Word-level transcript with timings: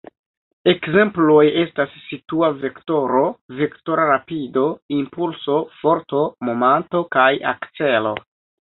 Ekzemploj 0.71 1.43
estas 1.63 1.93
situa 2.05 2.49
vektoro, 2.63 3.23
vektora 3.61 4.09
rapido, 4.15 4.67
impulso, 4.99 5.63
forto, 5.85 6.27
momanto 6.51 7.07
kaj 7.19 7.31
akcelo. 7.57 8.21